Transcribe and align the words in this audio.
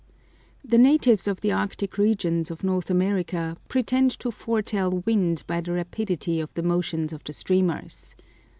The 0.65 0.79
natives 0.79 1.27
of 1.27 1.41
the 1.41 1.51
Arctic 1.51 1.99
regions 1.99 2.49
of 2.49 2.63
North 2.63 2.89
America 2.89 3.55
pretend 3.69 4.09
to 4.21 4.31
foretell 4.31 5.03
wind 5.05 5.43
by 5.45 5.61
the 5.61 5.73
rapidity 5.73 6.39
of 6.39 6.51
the 6.55 6.63
motions 6.63 7.13
of 7.13 7.23
the 7.23 7.33
streamers. 7.33 8.15